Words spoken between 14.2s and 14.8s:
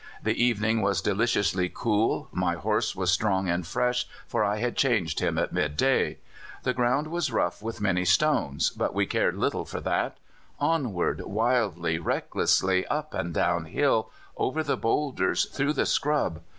over the